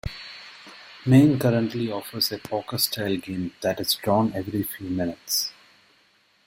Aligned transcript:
Maine 1.05 1.37
currently 1.37 1.91
offers 1.91 2.31
a 2.31 2.39
poker-style 2.39 3.17
game 3.17 3.53
that 3.61 3.79
is 3.79 3.93
drawn 3.93 4.33
every 4.33 4.63
few 4.63 4.89
minutes. 4.89 5.53